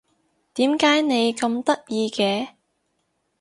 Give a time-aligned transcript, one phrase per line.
[0.55, 2.55] 點解你咁得意嘅？